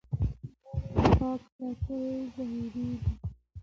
غالۍ 0.93 1.13
پاک 1.17 1.41
ساتل 1.55 2.03
ضروري 2.35 2.63
دي. 2.73 2.87